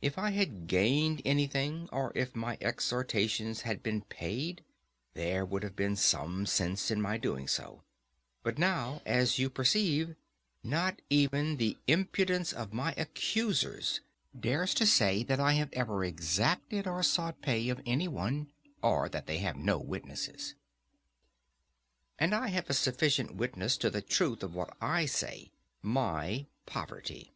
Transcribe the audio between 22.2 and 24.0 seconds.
I have a sufficient witness to